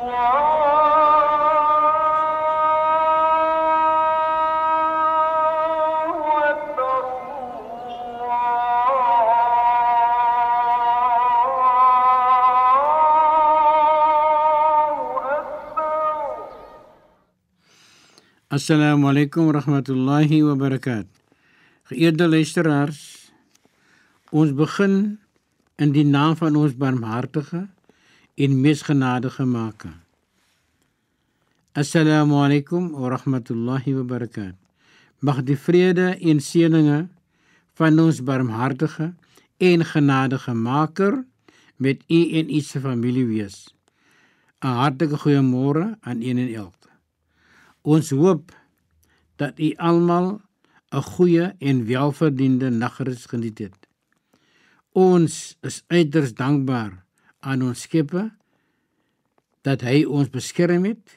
[0.00, 0.16] Assalamu
[19.04, 21.04] alaykum rahmatullahi wa barakat.
[21.92, 23.28] Geëerde luisteraars,
[24.32, 25.20] ons begin
[25.76, 27.68] in die naam van ons barmhartige
[28.40, 29.92] en mees genadige Maker.
[31.76, 34.54] Assalamu alaykum wa rahmatullahi wa barakat.
[35.20, 37.02] Mag die vrede en seëninge
[37.76, 39.10] van ons barmhartige
[39.60, 41.18] en genadige Maker
[41.76, 43.58] met u en u se familie wees.
[44.64, 46.88] 'n Hartlike goeiemôre aan een en elk.
[47.82, 48.56] Ons hoop
[49.36, 50.40] dat u almal
[50.92, 53.78] 'n goeie en welverdiende nagrus geniet het.
[54.92, 57.04] Ons is uiters dankbaar
[57.40, 58.30] aan ons Skepper
[59.66, 61.16] dat hy ons beskerm het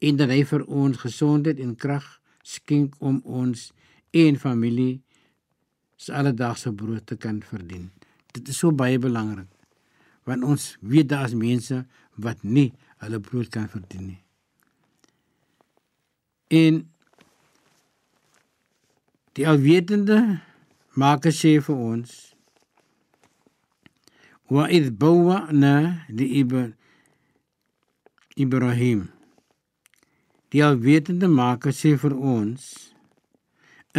[0.00, 2.06] en dat hy vir ons gesondheid en krag
[2.46, 3.70] skenk om ons
[4.16, 5.00] en familie
[6.00, 7.90] se alledaagse brood te kan verdien.
[8.32, 9.48] Dit is so baie belangrik
[10.28, 11.80] want ons weet daar's mense
[12.20, 12.70] wat nie
[13.02, 14.20] hulle brood kan verdien nie.
[16.50, 16.82] En
[19.38, 20.40] die alwetende
[20.98, 22.29] maak sê vir ons
[24.50, 26.26] id bawna li
[28.36, 29.08] Ibrahim
[30.50, 32.92] die alwetende maak sê vir ons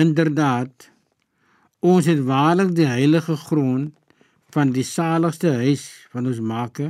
[0.04, 0.90] inderdaad
[1.92, 3.96] ons het waarlik die heilige grond
[4.52, 6.84] van die saligste huis van ons maak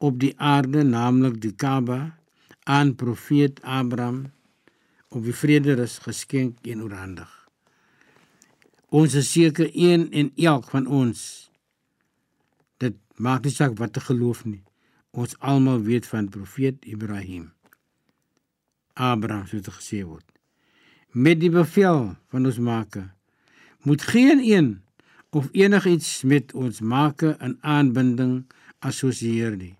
[0.00, 2.16] op die aarde naamlik die Kaaba
[2.64, 4.30] aan profeet Abraham
[5.10, 7.28] op die vrede rus geskenk en oorhandig.
[8.88, 11.49] Ons is seker een en elk van ons
[13.20, 14.62] maak nie saak wat te geloof nie.
[15.10, 17.52] Ons almal weet van profeet Ibrahim.
[18.94, 20.26] Abraham het gesê word
[21.10, 23.08] met die bevel van ons maker
[23.82, 24.68] moet geen een
[25.30, 28.44] of enigiets met ons maker in aanbinding
[28.78, 29.74] assosieer nie.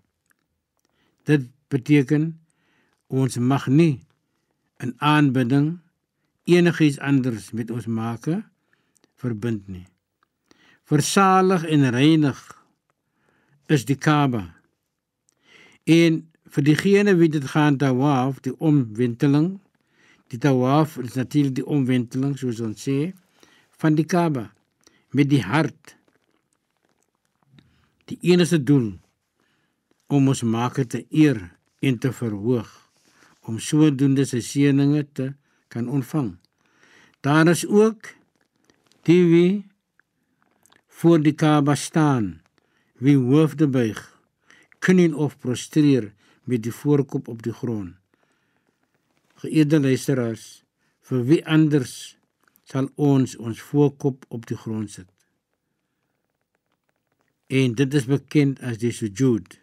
[1.27, 2.41] Dit beteken
[3.06, 4.00] ons mag nie
[4.83, 5.79] in aanbidding
[6.45, 8.43] enigiets anders met ons make
[9.21, 9.87] verbind nie.
[10.84, 12.41] Versalig en reinig
[13.70, 14.42] is die Kaaba.
[15.86, 16.20] En
[16.50, 19.53] vir diegene wie dit gaan tawaf, die omwenteling,
[20.31, 23.12] die tawaf is natuurlik die omwenteling soos ons sê
[23.81, 24.48] van die Kaaba
[25.14, 25.94] met die hart.
[28.10, 28.92] Die enigste doel
[30.10, 31.38] om ons maker te eer
[31.81, 32.70] en te verhoog
[33.48, 35.32] om sodoende sy seëninge te
[35.70, 36.34] kan ontvang.
[37.22, 38.10] Daar is ook
[39.08, 39.52] die wie
[41.00, 42.41] voor die Kaaba staan,
[43.00, 44.00] wie hoofde buig,
[44.84, 46.11] knie of prostreer
[46.44, 47.97] met die voorkop op die grond.
[49.41, 50.62] Geëerde luisteraars,
[51.09, 51.94] vir wie anders
[52.69, 55.09] sal ons ons voorkop op die grond sit?
[57.49, 59.56] En dit is bekend as die sujud.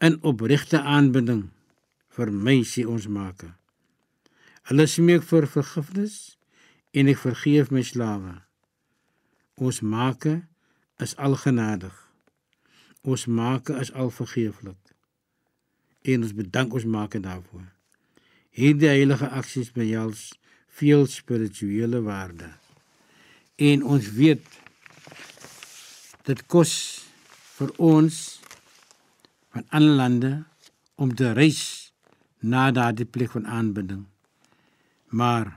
[0.00, 1.44] In opregte aanbidding
[2.16, 3.52] vir my sê ons maker.
[4.70, 6.16] Hulle smeek vir vergifnis
[6.96, 8.34] en ek vergeef my slawe.
[9.60, 10.40] Ons maker
[11.02, 11.94] is algenadig.
[13.06, 14.94] Ons maker is alvergeeflik.
[16.02, 17.66] En ons bedank ons maker daarvoor.
[18.50, 20.32] Hierdie heilige aksies behels
[20.78, 22.50] veel spirituele waarde.
[23.56, 24.44] En ons weet
[26.26, 26.72] dit kos
[27.58, 28.16] vir ons
[29.54, 30.32] van ander lande
[30.94, 31.62] om te reis
[32.38, 34.04] na daardie plek van aanbidding.
[35.08, 35.54] Maar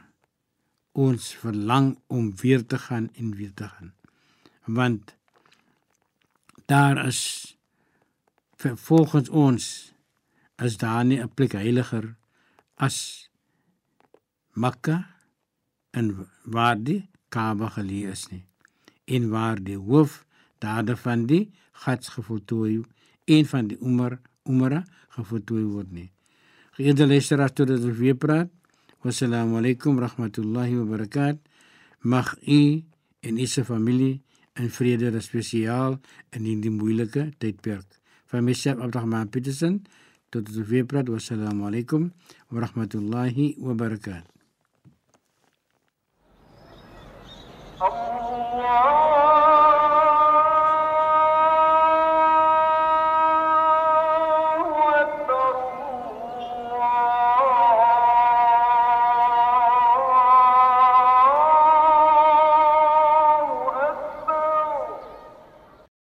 [0.91, 3.93] ons verlang om weer te gaan en weer te gaan.
[4.65, 5.15] Want
[6.71, 7.21] daar is
[8.87, 9.93] volgens ons
[10.55, 12.15] is daar nie 'n plek heiliger
[12.75, 12.97] as
[14.53, 14.97] Mekka
[15.91, 18.45] en waar die Kaaba geleë is nie.
[19.05, 20.25] En waar die hoof
[20.59, 22.83] dade van die Hajj gevoltooi
[23.25, 26.11] een van die Umar Umara gevoltooi word nie.
[26.71, 28.49] Geëerde luisteraars tot dit weer praat.
[29.01, 31.37] Wassalamu alaykum rahmatullahi wa barakat.
[31.99, 32.83] Mag u
[33.19, 34.21] en u se familie
[34.59, 35.99] in vrede en spesiaal
[36.35, 37.99] in hierdie moeilike tydperk.
[38.31, 39.81] Van myself Abdurrahman Petersen
[40.29, 41.07] tot dit weer praat.
[41.07, 42.11] Wassalamu alaykum
[42.49, 44.27] wa rahmatullahi wa barakat.
[47.81, 49.20] Allah